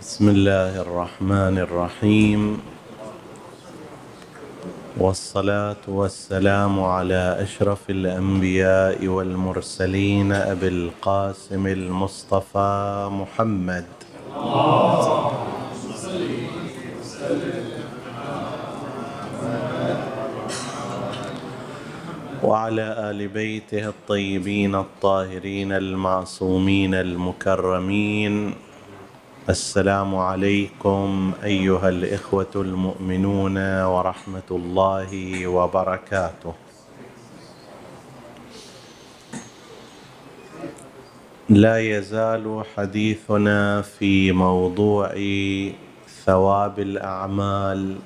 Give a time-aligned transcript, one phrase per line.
[0.00, 2.60] بسم الله الرحمن الرحيم.
[4.96, 13.84] والصلاة والسلام على أشرف الأنبياء والمرسلين أبي القاسم المصطفى محمد.
[22.42, 28.54] وعلى آل بيته الطيبين الطاهرين المعصومين المكرمين.
[29.50, 36.54] السلام عليكم أيها الإخوة المؤمنون ورحمة الله وبركاته.
[41.48, 45.08] لا يزال حديثنا في موضوع
[46.24, 47.96] ثواب الأعمال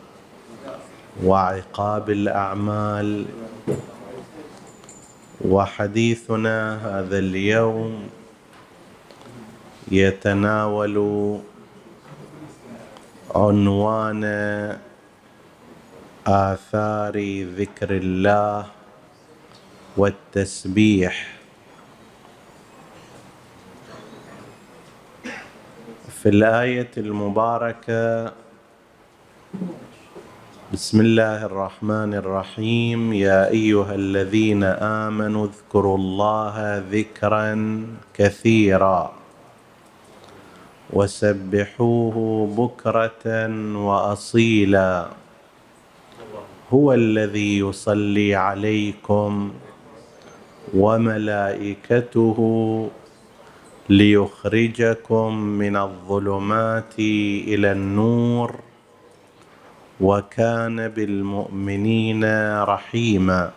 [1.24, 3.24] وعقاب الأعمال.
[5.44, 6.56] وحديثنا
[6.88, 8.08] هذا اليوم
[9.90, 10.96] يتناول
[13.34, 14.24] عنوان
[16.26, 17.16] آثار
[17.58, 18.66] ذكر الله
[19.96, 21.38] والتسبيح.
[26.22, 28.32] في الآية المباركة
[30.72, 33.12] بسم الله الرحمن الرحيم.
[33.12, 37.52] يا أيها الذين آمنوا اذكروا الله ذكرا
[38.14, 39.23] كثيرا.
[40.92, 43.26] وسبحوه بكرة
[43.76, 45.08] وأصيلا.
[46.72, 49.52] هو الذي يصلي عليكم
[50.74, 52.38] وملائكته
[53.88, 58.54] ليخرجكم من الظلمات إلى النور
[60.00, 62.24] وكان بالمؤمنين
[62.62, 63.50] رحيما.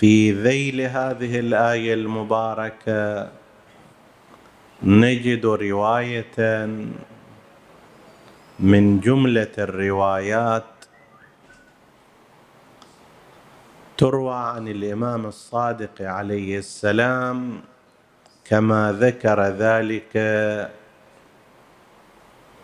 [0.00, 3.28] في ذيل هذه الآية المباركة
[4.82, 6.66] نجد رواية
[8.60, 10.64] من جملة الروايات
[13.98, 17.60] تروى عن الإمام الصادق عليه السلام
[18.44, 20.16] كما ذكر ذلك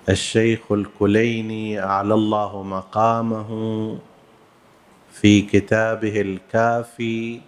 [0.09, 3.99] الشيخ الكليني أعلى الله مقامه
[5.21, 7.41] في كتابه الكافي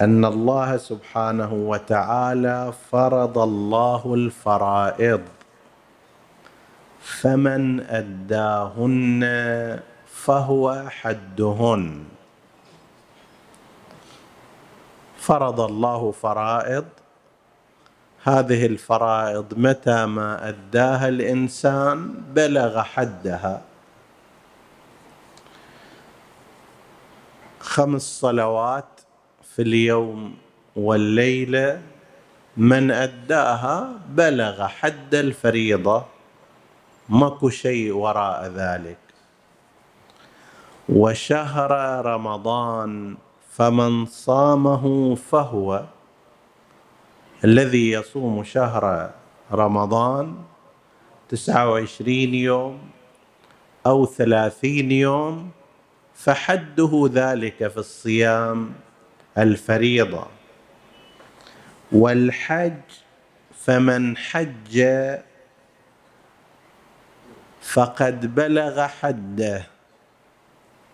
[0.00, 5.20] أن الله سبحانه وتعالى فرض الله الفرائض.
[7.02, 9.22] فمن أداهن
[10.06, 12.04] فهو حدهن
[15.18, 16.84] فرض الله فرائض.
[18.22, 23.71] هذه الفرائض متى ما أداها الإنسان بلغ حدها.
[27.72, 29.00] خمس صلوات
[29.56, 30.34] في اليوم
[30.76, 31.82] والليلة
[32.56, 36.04] من أداها بلغ حد الفريضة.
[37.08, 38.98] ماكو شيء وراء ذلك.
[40.88, 41.72] وشهر
[42.06, 43.16] رمضان
[43.52, 45.84] فمن صامه فهو
[47.44, 49.10] الذي يصوم شهر
[49.52, 50.36] رمضان
[51.28, 52.78] تسعة وعشرين يوم
[53.86, 55.61] أو ثلاثين يوم
[56.14, 58.72] فحده ذلك في الصيام
[59.38, 60.26] الفريضة.
[61.92, 62.80] والحج
[63.64, 64.86] فمن حج
[67.62, 69.66] فقد بلغ حده.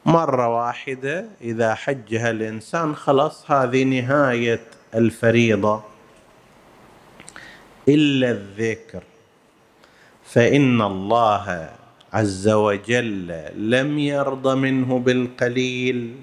[0.06, 4.60] مرة واحدة إذا حجها الإنسان خلاص هذه نهاية
[4.94, 5.82] الفريضة.
[7.88, 9.02] إلا الذكر
[10.24, 11.70] فإن الله
[12.12, 16.14] عز وجل لم يرضى منه بالقليل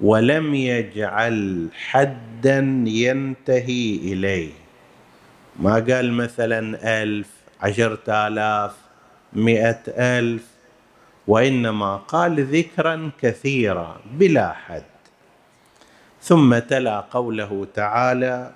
[0.00, 4.52] ولم يجعل حدا ينتهي إليه.
[5.60, 8.74] ما قال مثلا ألف عشرة آلاف
[9.32, 10.46] مئة ألف
[11.26, 14.82] وإنما قال ذكرا كثيرا بلا حد.
[16.22, 18.50] ثم تلا قوله تعالى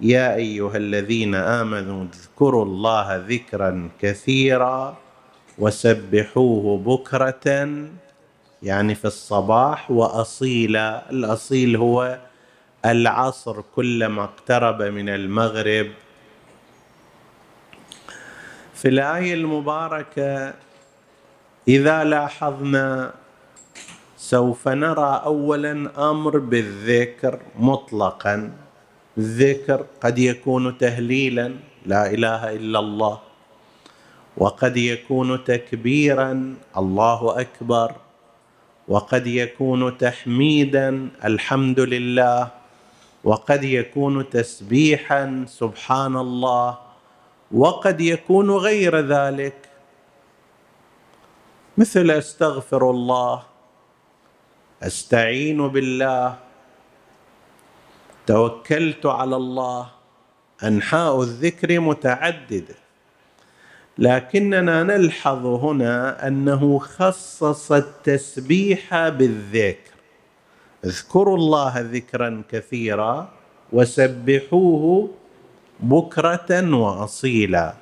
[0.00, 5.01] يا أيها الذين آمنوا اذكروا الله ذكرا كثيرا.
[5.58, 7.76] وسبحوه بكرة
[8.62, 12.18] يعني في الصباح واصيلا الأصيل هو
[12.84, 15.90] العصر كلما اقترب من المغرب.
[18.74, 20.54] في الآية المباركة
[21.68, 23.14] إذا لاحظنا
[24.16, 25.72] سوف نرى اولا
[26.10, 28.52] أمر بالذكر مطلقا.
[29.18, 31.54] الذكر قد يكون تهليلا.
[31.86, 33.31] لا إله إلا الله.
[34.36, 37.92] وقد يكون تكبيرا الله أكبر
[38.88, 42.50] وقد يكون تحميدا الحمد لله
[43.24, 46.78] وقد يكون تسبيحا سبحان الله
[47.52, 49.68] وقد يكون غير ذلك.
[51.78, 53.42] مثل أستغفر الله
[54.82, 56.38] أستعين بالله
[58.26, 59.90] توكلت على الله
[60.62, 62.81] أنحاء الذكر متعدده
[63.98, 69.92] لكننا نلحظ هنا أنه خصص التسبيح بالذكر.
[70.84, 73.28] اذكروا الله ذكرا كثيرا
[73.72, 75.10] وسبحوه
[75.80, 77.74] بكرة واصيلا.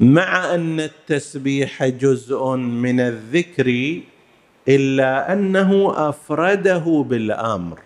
[0.00, 4.00] مع أن التسبيح جزء من الذكر
[4.68, 7.78] إلا أنه أفرده بالأمر.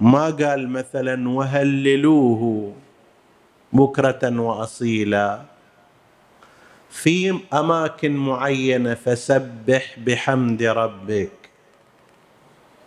[0.00, 2.72] ما قال مثلا وهللوه.
[3.72, 5.42] بكره وأصيلا.
[6.90, 11.30] في أماكن معينة فسبح بحمد ربك.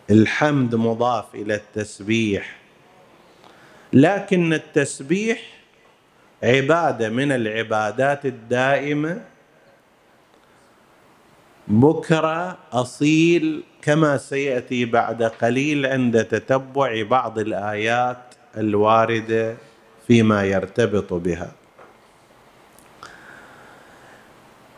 [0.09, 2.55] الحمد مضاف إلى التسبيح.
[3.93, 5.39] لكن التسبيح
[6.43, 9.21] عبادة من العبادات الدائمة.
[11.67, 19.55] بكرة أصيل كما سيأتي بعد قليل عند تتبع بعض الآيات الواردة.
[20.07, 21.51] فيما يرتبط بها.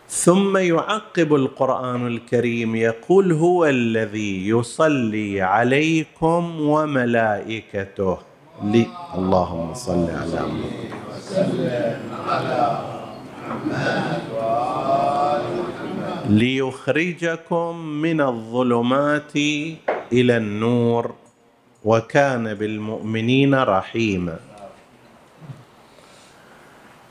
[0.10, 8.18] ثم يعقب القرآن الكريم يقول هو الذي يصلي عليكم وملائكته.
[8.63, 10.72] لي اللهم صل على محمد.
[11.10, 12.81] وسلم على
[13.50, 14.06] محمد
[16.30, 19.36] ليخرجكم من الظلمات
[20.12, 21.13] إلى النور
[21.83, 24.39] وكان بالمؤمنين رحيما.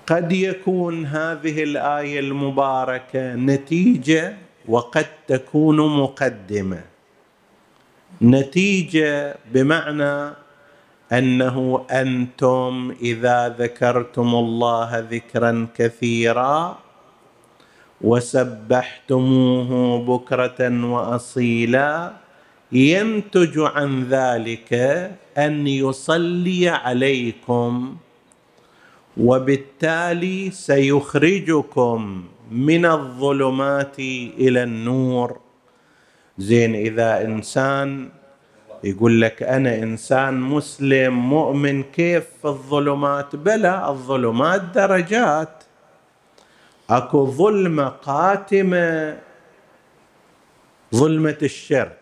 [0.06, 4.36] قد يكون هذه الآية المباركة نتيجة
[4.68, 6.82] وقد تكون مقدمة.
[8.22, 10.34] نتيجة بمعنى
[11.12, 16.78] أنه أنتم إذا ذكرتم الله ذكرا كثيرا
[18.00, 19.70] وسبحتموه
[20.04, 22.12] بكرة واصيلا
[22.72, 24.72] ينتج عن ذلك
[25.38, 27.96] أن يصلي عليكم
[29.16, 33.98] وبالتالي سيخرجكم من الظلمات
[34.38, 35.40] إلى النور.
[36.38, 38.08] زين إذا إنسان
[38.84, 45.64] يقول لك أنا إنسان مسلم مؤمن كيف في الظلمات؟ بلى الظلمات درجات.
[46.90, 49.18] أكو ظلمة قاتمة
[50.94, 51.98] ظلمة الشرك.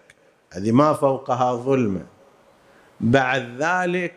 [0.53, 2.05] هذه ما فوقها ظلمة.
[3.01, 4.15] بعد ذلك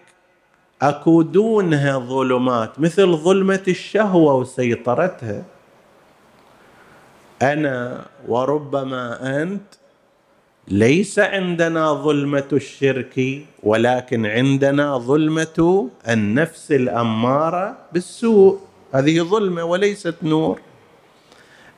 [0.82, 5.44] اكو دونها ظلمات مثل ظلمة الشهوة وسيطرتها.
[7.42, 9.04] أنا وربما
[9.42, 9.62] أنت
[10.68, 18.60] ليس عندنا ظلمة الشرك ولكن عندنا ظلمة النفس الأمارة بالسوء.
[18.94, 20.60] هذه ظلمة وليست نور.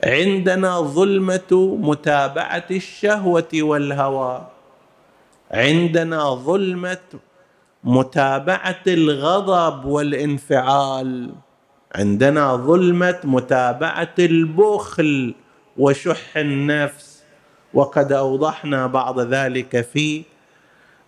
[0.03, 4.47] عندنا ظلمة متابعة الشهوة والهوى.
[5.51, 7.07] عندنا ظلمة
[7.87, 11.29] متابعة الغضب والانفعال.
[11.95, 15.35] عندنا ظلمة متابعة البخل
[15.77, 17.23] وشح النفس.
[17.73, 20.23] وقد أوضحنا بعض ذلك في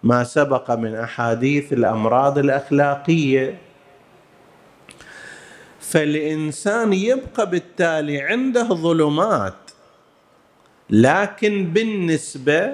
[0.04, 3.58] ما سبق من أحاديث الأمراض الأخلاقية.
[5.80, 9.54] فالإنسان يبقى بالتالي عنده ظلمات
[10.90, 12.72] لكن بالنسبة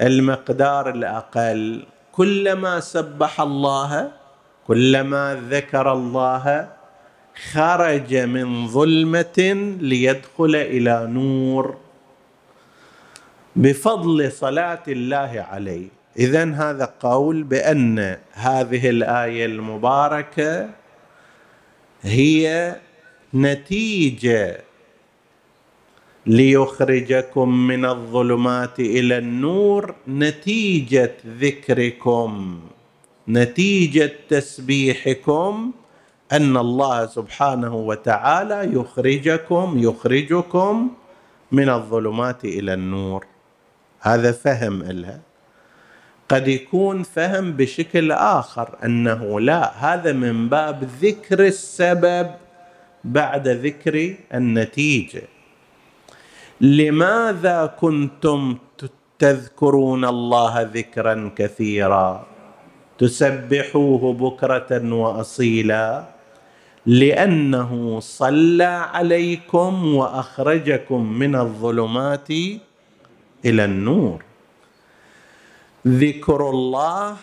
[0.00, 1.84] وبالمقدار الأقل.
[2.12, 4.12] كلما سبح الله
[4.66, 6.68] كلما ذكر الله
[7.52, 9.38] خرج من ظلمة
[9.80, 11.76] ليدخل إلى نور.
[13.56, 15.88] بفضل صلاة الله عليه.
[16.18, 20.70] اذا هذا قول بأن هذه الآية المباركة
[22.02, 22.76] هي
[23.34, 24.60] نتيجة
[26.26, 32.60] ليخرجكم من الظلمات إلى النور نتيجة ذكركم
[33.28, 35.72] نتيجة تسبيحكم
[36.32, 40.90] أن الله سبحانه وتعالى يخرجكم يخرجكم
[41.52, 43.26] من الظلمات إلى النور.
[44.00, 45.20] هذا فهم لها.
[46.28, 52.30] قد يكون فهم بشكل آخر أنه لا هذا من باب ذكر السبب
[53.04, 55.22] بعد ذكر النتيجة.
[56.62, 58.56] لماذا كنتم
[59.18, 62.26] تذكرون الله ذكرا كثيرا؟
[62.98, 66.04] تسبحوه بكرة واصيلا.
[66.86, 68.64] لأنه صلى
[68.94, 72.30] عليكم وأخرجكم من الظلمات
[73.44, 74.22] إلى النور.
[75.86, 77.16] ذكر الله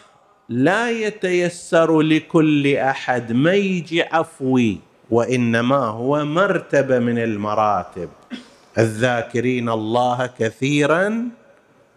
[0.50, 4.78] لا يتيسر لكل أحد ما يجي عفوي
[5.12, 8.19] وإنما هو مرتبة من المراتب.
[8.80, 11.30] الذاكرين الله كثيرا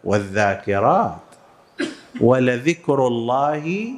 [0.05, 1.27] والذاكرات.
[2.21, 3.95] ولذكر الله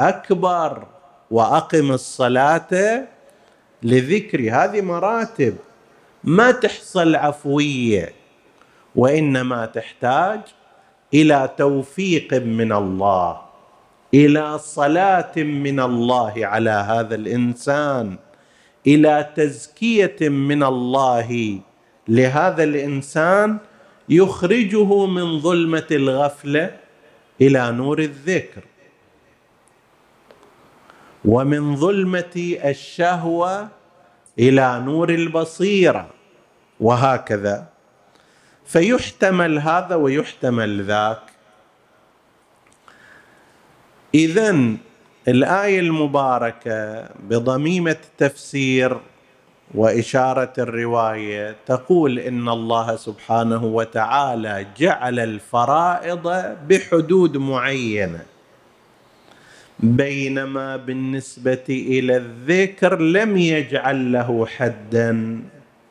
[0.00, 0.86] أكبر
[1.30, 3.04] وأقم الصلاة
[3.82, 5.56] لذكري هذه مراتب.
[6.24, 8.12] ما تحصل عفوية
[8.96, 10.40] وإنما تحتاج
[11.14, 13.40] إلى توفيق من الله
[14.14, 18.16] إلى صلاة من الله على هذا الإنسان
[18.86, 21.58] إلى تزكية من الله
[22.08, 23.58] لهذا الإنسان
[24.08, 26.76] يخرجه من ظلمة الغفلة
[27.40, 28.62] إلى نور الذكر.
[31.24, 33.68] ومن ظلمة الشهوة
[34.38, 36.10] إلى نور البصيرة
[36.80, 37.66] وهكذا.
[38.66, 41.22] فيحتمل هذا ويحتمل ذاك.
[44.14, 44.76] اذا
[45.28, 49.00] الآية المباركة بضميمة التفسير
[49.74, 56.28] وإشارة الرواية تقول إن الله سبحانه وتعالى جعل الفرائض
[56.68, 58.20] بحدود معينة
[59.82, 65.42] بينما بالنسبة إلى الذكر لم يجعل له حدا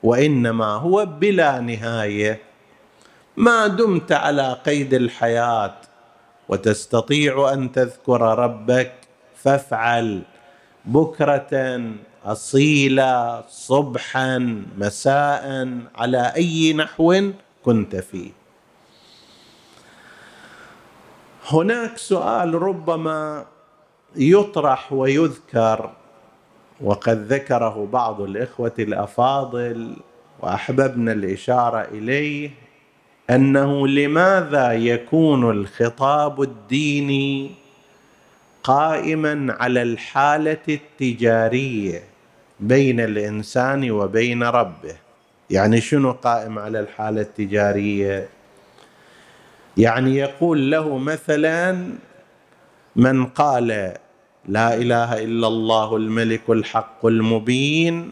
[0.03, 2.39] وإنما هو بلا نهاية.
[3.37, 5.73] ما دمت على قيد الحياة
[6.49, 8.93] وتستطيع أن تذكر ربك
[9.35, 10.21] فافعل.
[10.85, 11.81] بكرة
[12.25, 17.31] أصيلا صبحا مساء على أي نحو
[17.63, 18.31] كنت فيه.
[21.49, 23.45] هناك سؤال ربما
[24.15, 25.91] يطرح ويذكر
[26.81, 29.95] وقد ذكره بعض الإخوة الأفاضل
[30.39, 32.51] وأحببنا الإشارة إليه
[33.29, 37.51] أنه لماذا يكون الخطاب الديني
[38.63, 42.03] قائما على الحالة التجارية
[42.59, 44.95] بين الإنسان وبين ربه.
[45.49, 48.29] يعني شنو قائم على الحالة التجارية؟
[49.77, 51.89] يعني يقول له مثلا
[52.95, 53.67] من قال
[54.45, 58.11] لا إله إلا الله الملك الحق المبين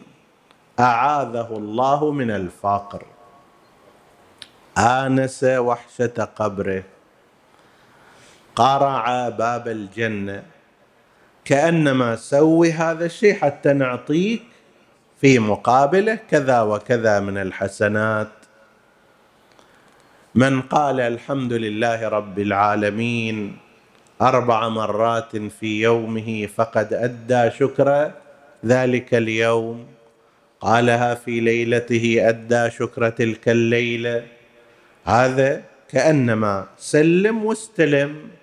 [0.79, 3.03] أعاذه الله من الفقر.
[4.77, 6.83] آنس وحشة قبره.
[8.55, 10.43] قرع باب الجنة.
[11.45, 14.43] كأنما سوي هذا الشيء حتى نعطيك
[15.21, 18.27] في مقابله كذا وكذا من الحسنات.
[20.35, 23.57] من قال الحمد لله رب العالمين
[24.21, 28.11] أربع مرات في يومه فقد أدى شكر
[28.65, 29.87] ذلك اليوم.
[30.61, 34.23] قالها في ليلته أدى شكر تلك الليلة.
[35.05, 38.38] هذا كأنما سلم واستلم.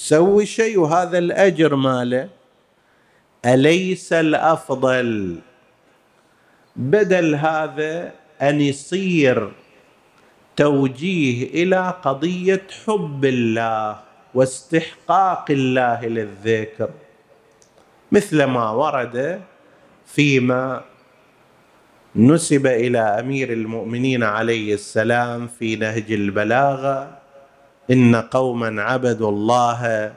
[0.00, 2.28] سوي شيء وهذا الأجر ماله.
[3.44, 5.38] أليس الأفضل
[6.76, 9.52] بدل هذا أن يصير
[10.56, 14.00] توجيه إلى قضية حب الله
[14.34, 16.90] واستحقاق الله للذكر؟
[18.12, 19.40] مثل ما ورد
[20.06, 20.84] فيما
[22.16, 27.19] نسب إلى أمير المؤمنين عليه السلام في نهج البلاغة
[27.90, 30.12] إن قوما عبدوا الله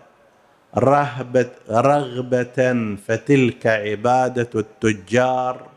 [0.77, 5.67] رهبة رغبة فتلك عبادة التجار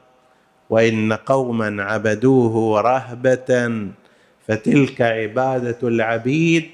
[0.70, 3.50] وإن قوما عبدوه رهبة
[4.48, 6.70] فتلك عبادة العبيد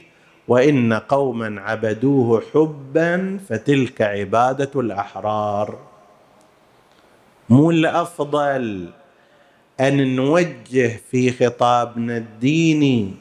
[0.48, 5.78] وإن قوما عبدوه حبا فتلك عبادة الأحرار.
[7.48, 8.88] مو الأفضل
[9.80, 13.14] أن نوجه في خطابنا الديني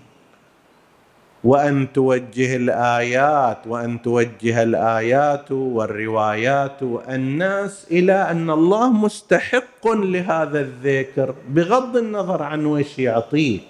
[1.44, 11.98] وأن توجه الآيات وأن توجه الآيات والروايات الناس إلى أن الله مستحق لهذا الذكر بغض
[11.98, 13.64] النظر عن وش يعطيك.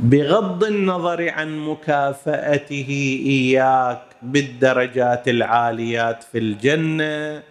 [0.00, 7.42] بغض النظر عن مكافأته إياك بالدرجات العاليات في الجنة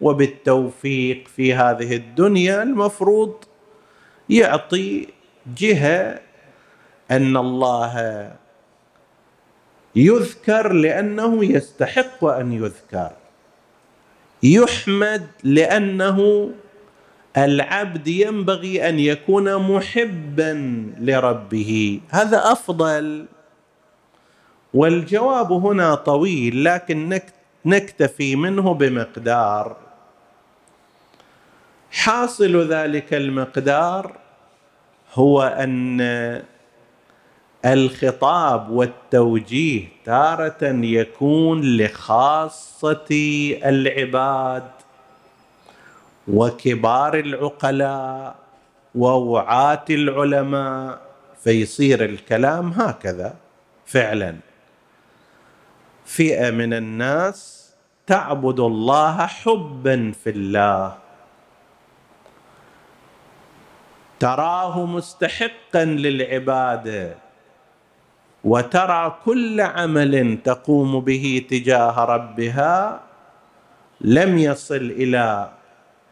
[0.00, 3.34] وبالتوفيق في هذه الدنيا المفروض
[4.28, 5.08] يعطي
[5.58, 6.20] جهة
[7.10, 7.96] أن الله
[9.96, 13.10] يذكر لأنه يستحق أن يذكر.
[14.42, 16.50] يحمد لأنه
[17.36, 20.52] العبد ينبغي أن يكون محبا
[20.98, 22.00] لربه.
[22.10, 23.26] هذا أفضل.
[24.74, 27.20] والجواب هنا طويل لكن
[27.64, 29.76] نكتفي منه بمقدار.
[31.90, 34.16] حاصل ذلك المقدار
[35.14, 36.00] هو أن
[37.64, 43.06] الخطاب والتوجيه تارة يكون لخاصة
[43.64, 44.70] العباد
[46.28, 48.34] وكبار العقلاء
[48.94, 51.00] ووعاة العلماء
[51.44, 53.34] فيصير الكلام هكذا
[53.86, 54.36] فعلا.
[56.04, 57.70] فئة من الناس
[58.06, 60.98] تعبد الله حبا في الله.
[64.20, 67.21] تراه مستحقا للعبادة.
[68.44, 73.00] وترى كل عمل تقوم به تجاه ربها
[74.00, 75.52] لم يصل إلى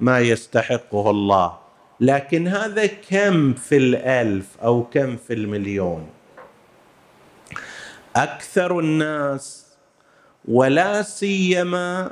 [0.00, 1.58] ما يستحقه الله.
[2.00, 6.06] لكن هذا كم في الألف أو كم في المليون؟
[8.16, 9.66] أكثر الناس
[10.48, 12.10] ولا سيما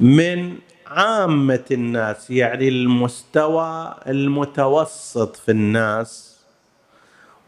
[0.00, 6.29] من عامة الناس يعني المستوى المتوسط في الناس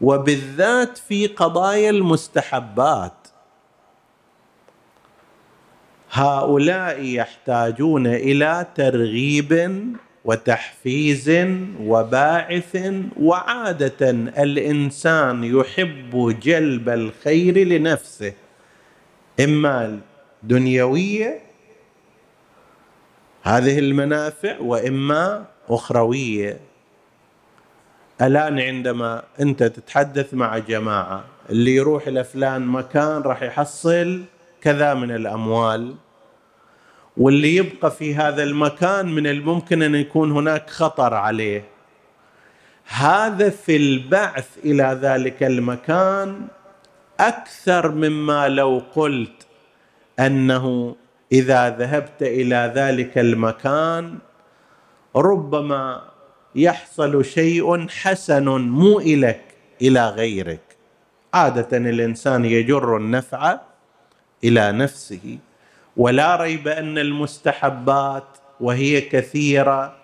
[0.03, 3.13] وبالذات في قضايا المستحبات.
[6.11, 9.69] هؤلاء يحتاجون إلى ترغيب
[10.25, 11.31] وتحفيز
[11.79, 14.09] وباعث وعادة
[14.43, 18.33] الإنسان يحب جلب الخير لنفسه
[19.39, 19.99] إما
[20.43, 21.39] دنيوية
[23.43, 26.59] هذه المنافع وإما أخروية.
[28.23, 34.23] الآن عندما أنت تتحدث مع جماعة اللي يروح إلى فلان مكان راح يحصل
[34.61, 35.95] كذا من الأموال
[37.17, 41.63] واللي يبقى في هذا المكان من الممكن أن يكون هناك خطر عليه.
[42.87, 46.47] هذا في البعث إلى ذلك المكان
[47.19, 49.47] أكثر مما لو قلت
[50.19, 50.95] أنه
[51.31, 54.17] إذا ذهبت إلى ذلك المكان
[55.15, 56.12] ربما
[56.55, 59.41] يحصل شيء حسن مو الك
[59.81, 60.59] إلى غيرك.
[61.33, 63.59] عادة الإنسان يجر النفع
[64.43, 65.37] إلى نفسه
[65.97, 68.27] ولا ريب أن المستحبات
[68.59, 69.95] وهي كثيرة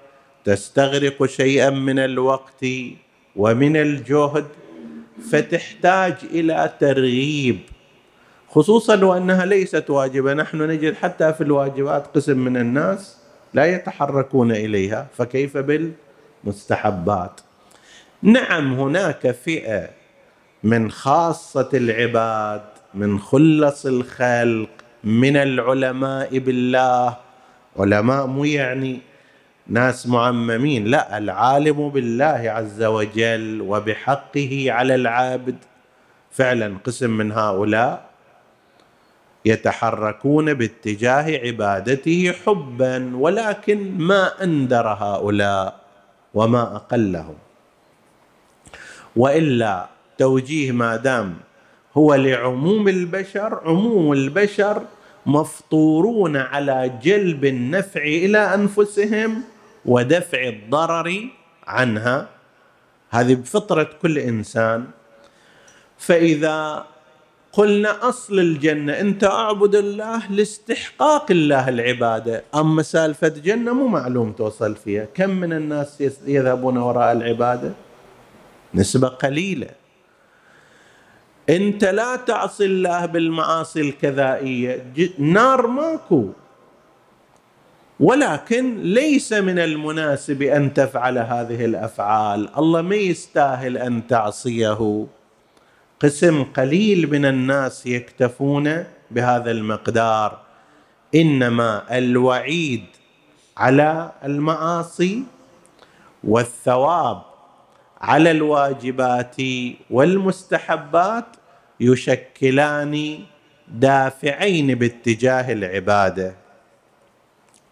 [0.45, 2.65] تستغرق شيئا من الوقت
[3.35, 4.45] ومن الجهد
[5.31, 7.59] فتحتاج إلى ترغيب.
[8.49, 13.17] خصوصا وأنها ليست واجبة نحن نجد حتى في الواجبات قسم من الناس
[13.53, 15.57] لا يتحركون إليها فكيف
[16.43, 17.41] بالمستحبات
[18.21, 19.89] نعم هناك فئة
[20.63, 22.61] من خاصة العباد
[22.93, 24.69] من خلص الخلق
[25.03, 27.17] من العلماء بالله.
[27.79, 28.99] علماء مو يعني
[29.67, 35.55] ناس معممين لا العالم بالله عز وجل وبحقه على العابد.
[36.31, 38.09] فعلا قسم من هؤلاء
[39.45, 45.78] يتحركون باتجاه عبادته حبا ولكن ما أندر هؤلاء.
[46.33, 47.35] وما أقلهم.
[49.15, 51.37] وإلا توجيه ما دام
[51.97, 54.85] هو لعموم البشر عموم البشر
[55.25, 59.43] مفطورون على جلب النفع إلى أنفسهم
[59.85, 61.29] ودفع الضرر
[61.67, 62.29] عنها.
[63.09, 64.85] هذه بفطرة كل إنسان.
[65.97, 66.85] فإذا
[67.53, 72.43] قلنا أصل الجنة أنت أعبد الله لاستحقاق الله العبادة.
[72.55, 75.05] أما سالفة جنة مو معلوم توصل فيها.
[75.13, 77.71] كم من الناس يذهبون وراء العبادة؟
[78.73, 79.67] نسبة قليلة.
[81.49, 84.93] أنت لا تعصي الله بالمعاصي الكذائية.
[85.17, 86.29] نار ماكو.
[87.99, 92.57] ولكن ليس من المناسب أن تفعل هذه الأفعال.
[92.57, 95.07] الله ما يستاهل أن تعصيه.
[95.99, 100.39] قسم قليل من الناس يكتفون بهذا المقدار.
[101.15, 102.85] إنما الوعيد
[103.57, 105.23] على المعاصي
[106.23, 107.21] والثواب
[108.01, 109.35] على الواجبات
[109.89, 111.25] والمستحبات
[111.79, 113.19] يشكلان
[113.67, 116.35] دافعين باتجاه العبادة.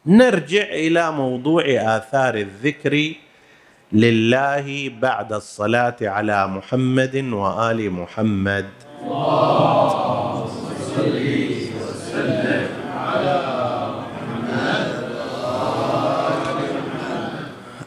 [0.06, 3.14] نرجع إلى موضوع آثار الذكر
[3.92, 8.68] لله بعد الصلاة على محمد وآل محمد.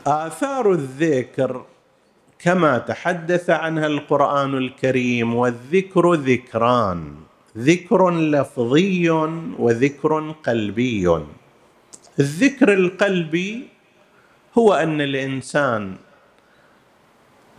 [0.07, 1.65] آثار الذكر
[2.39, 7.15] كما تحدث عنها القرآن الكريم والذكر ذكران.
[7.59, 9.11] ذكر لفظي
[9.59, 11.05] وذكر قلبي.
[12.19, 13.80] الذكر القلبي
[14.59, 15.97] هو أن الإنسان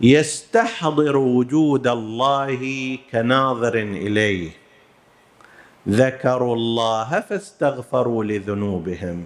[0.00, 4.50] يستحضر وجود الله كناظر إليه.
[5.88, 9.24] ذكروا الله فاستغفروا لذنوبهم.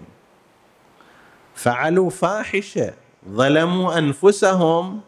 [1.54, 2.92] فعلوا فاحشة
[3.28, 5.00] ظلموا أنفسهم.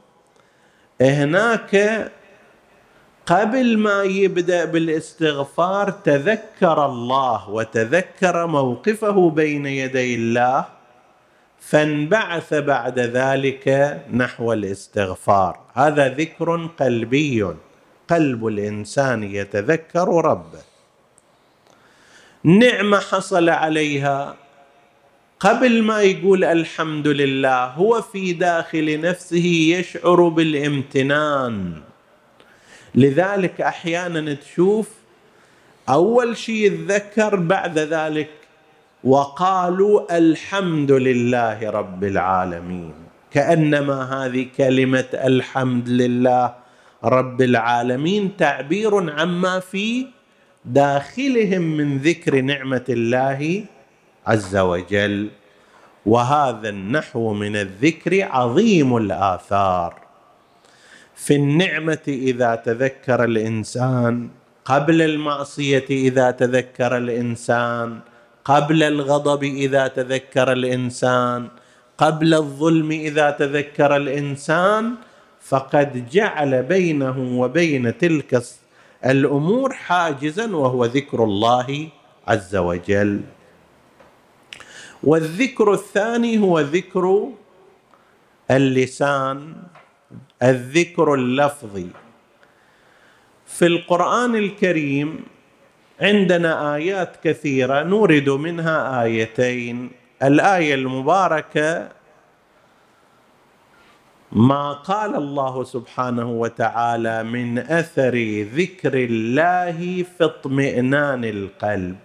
[1.01, 2.13] هناك
[3.27, 10.78] قبل ما يبدأ بالاستغفار تذكر الله وتذكر موقفه بين يدي الله.
[11.71, 15.61] فانبعث بعد ذلك نحو الاستغفار.
[15.75, 17.55] هذا ذكر قلبي
[18.09, 20.63] قلب الإنسان يتذكر ربه.
[22.45, 24.37] نعمة حصل عليها.
[25.41, 29.47] قبل ما يقول الحمد لله هو في داخل نفسه
[29.79, 31.83] يشعر بالامتنان.
[32.95, 34.89] لذلك أحيانا تشوف
[35.89, 38.38] أول شيء يتذكر بعد ذلك
[39.05, 42.95] وقالوا الحمد لله رب العالمين.
[43.31, 46.55] كأنما هذه كلمة الحمد لله
[47.05, 50.07] رب العالمين تعبير عما في
[50.65, 53.65] داخلهم من ذكر نعمة الله
[54.27, 55.29] عز وجل.
[56.07, 59.95] وهذا النحو من الذكر عظيم الآثار.
[61.15, 64.29] في النعمة إذا تذكر الإنسان
[64.65, 68.01] قبل المعصية إذا تذكر الإنسان
[68.49, 71.49] قبل الغضب إذا تذكر الإنسان
[71.99, 74.95] قبل الظلم إذا تذكر الإنسان
[75.41, 78.43] فقد جعل بينه وبين تلك
[79.07, 81.89] الأمور حاجزا وهو ذكر الله
[82.29, 83.21] عز وجل.
[85.03, 87.29] والذكر الثاني هو ذكر
[88.51, 89.57] اللسان
[90.43, 91.89] الذكر اللفظي.
[93.47, 95.25] في القرآن الكريم
[96.01, 99.91] عندنا آيات كثيرة نورد منها آيتين.
[100.23, 101.89] الآية المباركة
[104.33, 108.15] ما قال الله سبحانه وتعالى من أثر
[108.55, 111.97] ذكر الله في اطمئنان القلب.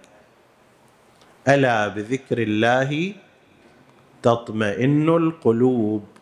[1.48, 3.12] ألا بذكر الله
[4.22, 6.13] تطمئن القلوب.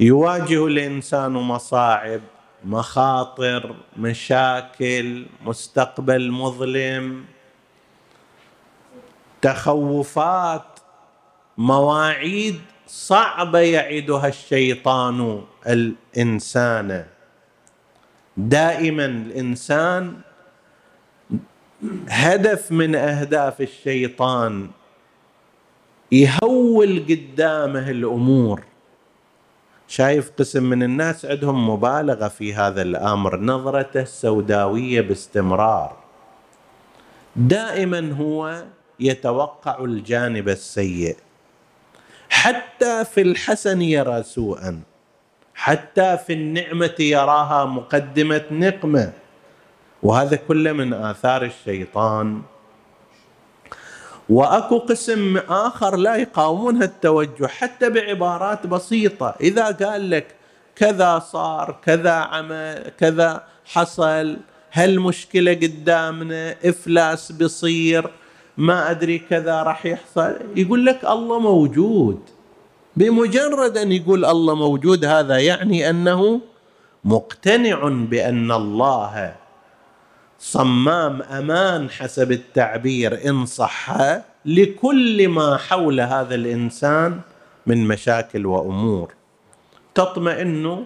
[0.00, 2.20] يواجه الإنسان مصاعب
[2.64, 7.24] مخاطر مشاكل مستقبل مظلم
[9.42, 10.80] تخوفات
[11.58, 17.06] مواعيد صعبة يعدها الشيطان الإنسان.
[18.36, 20.20] دائما الإنسان
[22.08, 24.70] هدف من أهداف الشيطان
[26.12, 28.62] يهول قدامه الأمور.
[29.88, 35.96] شايف قسم من الناس عندهم مبالغة في هذا الأمر نظرته السوداوية باستمرار.
[37.36, 38.64] دائما هو
[39.00, 41.16] يتوقع الجانب السيء.
[42.30, 44.80] حتى في الحسن يرى سوءا.
[45.54, 49.12] حتى في النعمة يراها مقدمة نقمة.
[50.02, 52.42] وهذا كله من آثار الشيطان.
[54.28, 59.34] وأكو قسم آخر لا يقاومون هالتوجه حتى بعبارات بسيطة.
[59.40, 60.26] إذا قال لك
[60.76, 64.36] كذا صار كذا عمل كذا حصل
[64.72, 68.10] هالمشكله قدامنا؟ إفلاس بيصير
[68.56, 70.36] ما أدري كذا راح يحصل.
[70.56, 72.20] يقول لك الله موجود.
[72.96, 76.40] بمجرد أن يقول الله موجود هذا يعني أنه
[77.04, 79.34] مقتنع بأن الله
[80.38, 83.96] صمام أمان حسب التعبير إن صح
[84.44, 87.20] لكل ما حول هذا الإنسان
[87.66, 89.14] من مشاكل وأمور.
[89.94, 90.84] تطمئن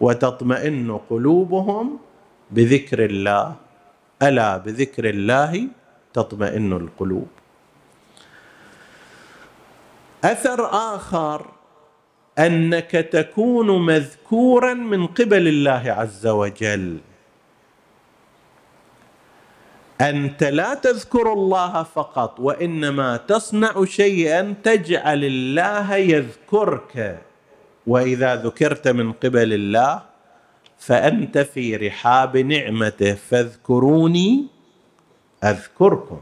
[0.00, 1.98] وتطمئن قلوبهم
[2.50, 3.54] بذكر الله.
[4.22, 5.68] ألا بذكر الله
[6.14, 7.28] تطمئن القلوب.
[10.24, 11.46] أثر آخر
[12.38, 16.98] أنك تكون مذكورا من قبل الله عز وجل.
[20.00, 27.20] أنت لا تذكر الله فقط وإنما تصنع شيئا تجعل الله يذكرك.
[27.86, 30.02] وإذا ذكرت من قبل الله
[30.78, 34.46] فأنت في رحاب نعمته فاذكروني
[35.44, 36.20] أذكركم.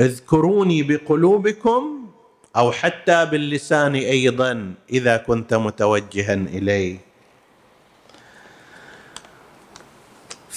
[0.00, 2.06] اذكروني بقلوبكم
[2.56, 6.98] أو حتى باللسان أيضا إذا كنت متوجها إليه.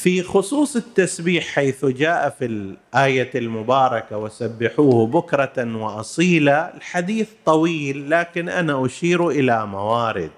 [0.04, 8.86] في خصوص التسبيح حيث جاء في الآية المباركة وسبحوه بكرة وأصيلا الحديث طويل لكن أنا
[8.86, 10.32] أشير إلى موارد.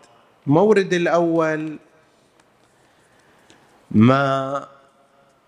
[0.47, 1.78] المورد الأول
[3.91, 4.67] ما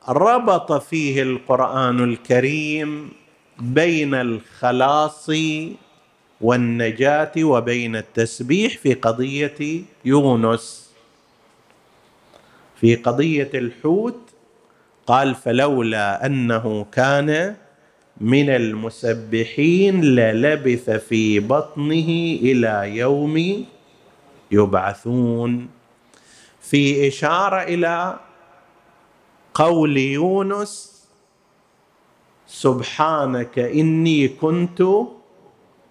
[0.09, 3.11] ربط فيه القرآن الكريم
[3.59, 5.29] بين الخلاص
[6.41, 10.82] والنجاة وبين التسبيح في قضية يونس.
[12.83, 14.19] في قضية الحوت
[15.07, 17.55] قال فلولا أنه كان
[18.21, 22.09] من المسبحين للبث في بطنه
[22.41, 23.65] إلى يوم
[24.51, 25.69] يبعثون.
[26.61, 28.19] في إشارة إلى
[29.53, 31.03] قول يونس
[32.47, 34.83] سبحانك إني كنت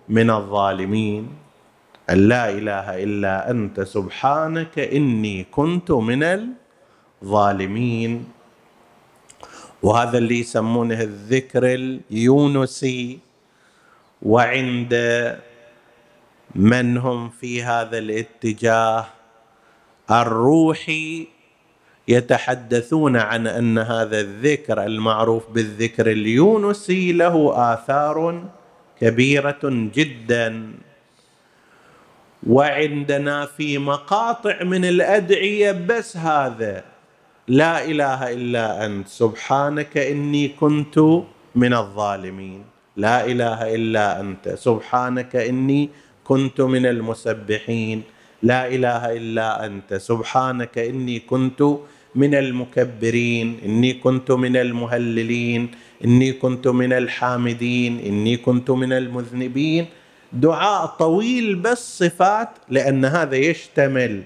[0.09, 1.29] من الظالمين.
[2.11, 6.62] أن لا إله إلا أنت سبحانك إني كنت من الظالمين
[9.83, 13.19] وهذا اللي يسمونه الذكر اليونسي.
[14.23, 14.95] وعند
[16.55, 19.07] من هم في هذا الاتجاه
[20.11, 21.27] الروحي
[22.09, 28.45] يتحدثون عن أن هذا الذكر المعروف بالذكر اليونسي له آثار
[29.01, 29.61] كبيرة
[29.95, 30.73] جدا.
[32.47, 36.92] وعندنا في مقاطع من الأدعية بس هذا
[37.49, 39.09] لا إله إلا أنت.
[39.09, 40.99] سبحانك إني كنت
[41.55, 42.63] من الظالمين.
[42.97, 44.49] لا إله إلا أنت.
[44.55, 45.91] سبحانك إني
[46.25, 48.03] كنت من المسبحين.
[48.43, 49.95] لا إله إلا أنت.
[49.95, 51.63] سبحانك إني كنت
[52.15, 53.59] من المكبرين.
[53.65, 55.71] إني كنت من المهللين.
[56.05, 57.93] إني كنت من الحامدين.
[58.07, 59.87] إني كنت من المذنبين.
[60.33, 64.23] دعاء طويل بس صفات لأن هذا يشتمل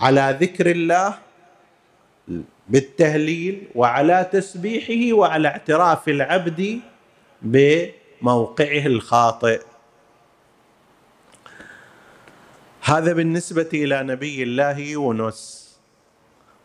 [0.00, 1.14] على ذكر الله
[2.68, 6.80] بالتهليل وعلى تسبيحه وعلى اعتراف العبد
[7.42, 9.62] بموقعه الخاطئ.
[12.82, 15.62] هذا بالنسبة إلى نبي الله يونس.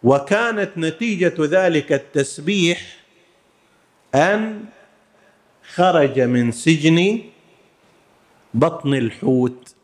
[0.03, 2.97] وكانت نتيجة ذلك التسبيح
[4.15, 4.65] أن
[5.73, 7.21] خرج من سجن
[8.53, 9.75] بطن الحوت.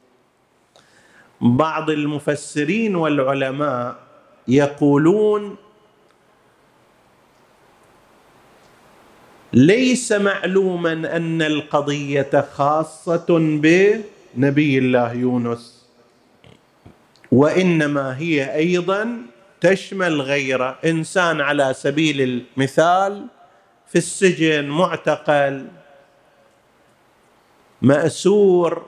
[1.41, 3.95] بعض المفسرين والعلماء
[4.47, 5.55] يقولون
[9.53, 15.85] ليس معلوما أن القضية خاصة بنبي الله يونس
[17.31, 19.17] وإنما هي أيضا
[19.61, 23.27] تشمل غيره إنسان على سبيل المثال
[23.87, 25.67] في السجن معتقل
[27.81, 28.85] مأسور.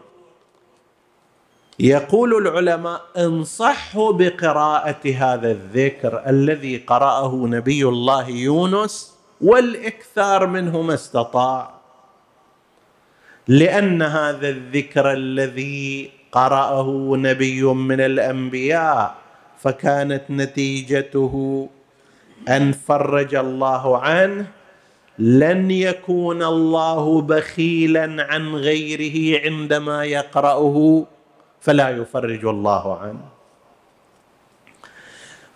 [1.80, 11.75] يقول العلماء انصحوا بقراءة هذا الذكر الذي قرأه نبي الله يونس والإكثار منه ما استطاع.
[13.47, 19.15] لأن هذا الذكر الذي قرأه نبي من الأنبياء
[19.59, 21.69] فكانت نتيجته
[22.49, 24.45] أن فرج الله عنه
[25.19, 31.05] لن يكون الله بخيلا عن غيره عندما يقرأه
[31.61, 33.25] فلا يفرج الله عنه.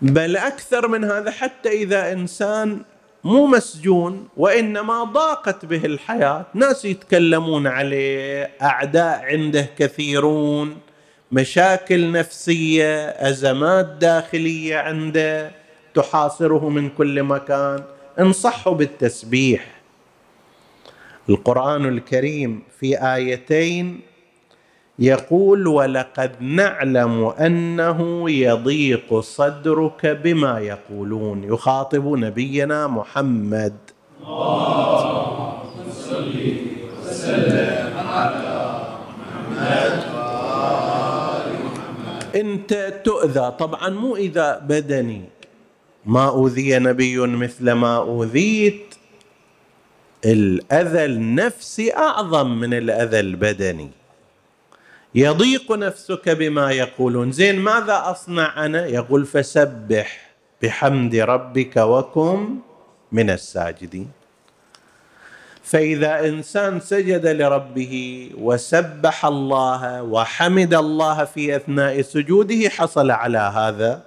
[0.02, 2.82] بل أكثر من هذا حتى إذا إنسان
[3.24, 6.46] مو مسجون وإنما ضاقت به الحياة.
[6.54, 10.76] ناس يتكلمون عليه أعداء عنده كثيرون
[11.32, 15.50] مشاكل نفسية أزمات داخلية عنده
[15.94, 17.82] تحاصره من كل مكان.
[18.20, 19.66] انصحوا بالتسبيح.
[21.28, 24.00] القرآن الكريم في آيتين
[25.00, 31.44] يقول ولقد نعلم أنه يضيق صدرك بما يقولون.
[31.44, 33.76] يخاطب نبينا محمد.
[42.34, 43.54] انت تؤذى.
[43.58, 45.22] طبعا مو اذى بدني.
[46.06, 48.94] ما أوذي نبي مثل ما أوذيت.
[50.24, 53.99] الأذى النفسي أعظم من الأذى البدني.
[55.14, 57.32] يضيق نفسك بما يقولون.
[57.32, 60.30] زين ماذا أصنع أنا؟ يقول فسبح
[60.62, 62.58] بحمد ربك وكن
[63.12, 64.10] من الساجدين.
[65.62, 67.94] فإذا إنسان سجد لربه
[68.38, 74.02] وسبح الله وحمد الله في أثناء سجوده حصل على هذا.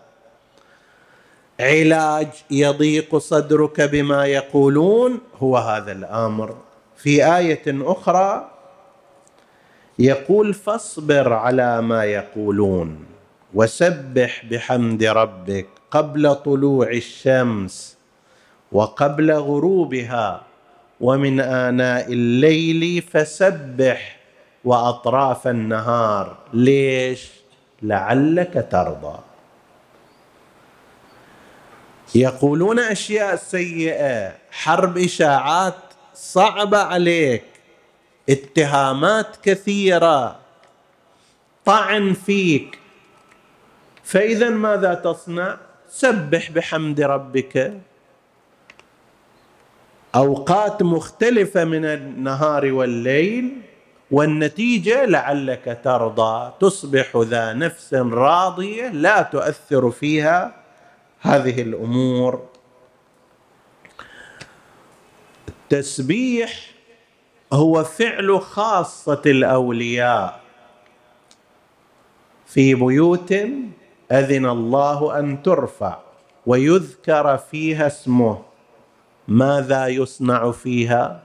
[1.59, 6.55] علاج يضيق صدرك بما يقولون هو هذا الأمر.
[6.97, 8.52] في آية أخرى
[9.99, 13.05] يقول فاصبر على ما يقولون
[13.53, 17.97] وسبح بحمد ربك قبل طلوع الشمس
[18.71, 20.41] وقبل غروبها
[21.01, 24.19] ومن آناء الليل فسبح
[24.65, 26.37] وأطراف النهار.
[26.53, 27.29] ليش؟
[27.81, 29.19] لعلك ترضى.
[32.15, 35.75] يقولون أشياء سيئة حرب إشاعات
[36.13, 37.52] صعبة عليك.
[38.29, 40.39] اتهامات كثيرة.
[41.65, 42.79] طعن فيك.
[44.03, 45.57] فإذا ماذا تصنع؟
[45.89, 47.81] سبح بحمد ربك.
[50.15, 53.61] أوقات مختلفة من النهار والليل
[54.11, 56.53] والنتيجة لعلك ترضى.
[56.59, 60.55] تصبح ذا نفس راضية لا تؤثر فيها.
[61.21, 62.49] هذه الأمور.
[65.47, 66.72] التسبيح
[67.53, 70.39] هو فعل خاصة الأولياء.
[72.45, 73.31] في بيوت
[74.11, 75.97] أذن الله أن ترفع
[76.45, 78.41] ويذكر فيها اسمه.
[79.27, 81.23] ماذا يصنع فيها؟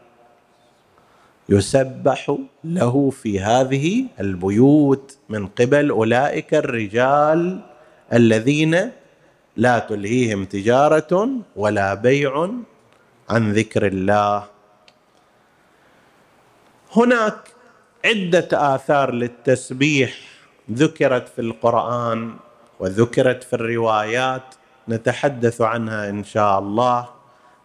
[1.49, 7.61] يسبح له في هذه البيوت من قبل أولئك الرجال
[8.13, 8.91] الذين
[9.57, 12.51] لا تلهيهم تجارة ولا بيع
[13.29, 14.58] عن ذكر الله.
[16.97, 17.39] هناك
[18.05, 20.13] عدة آثار للتسبيح
[20.73, 22.37] ذكرت في القرآن
[22.81, 24.55] وذكرت في الروايات
[24.89, 27.09] نتحدث عنها إن شاء الله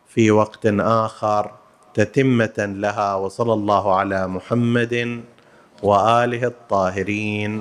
[0.07, 1.51] في وقت آخر
[1.93, 5.23] تتمة لها وصلى الله على محمد
[5.83, 7.53] وآله الطاهرين.